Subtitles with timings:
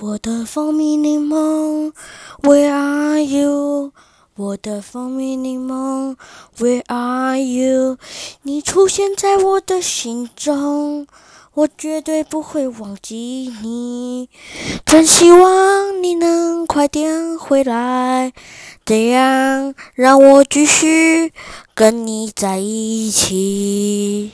[0.00, 1.92] 我的蜂蜜柠檬
[2.42, 3.92] where are you?
[4.36, 6.14] 我的蜂蜜柠檬
[6.58, 7.98] where are you?
[8.42, 11.08] 你出现在我的心中
[11.54, 14.30] 我绝对不会忘记你。
[14.86, 18.32] 真希望你能快点回来
[18.84, 21.32] 这样让我继续
[21.74, 24.26] 跟你在一起。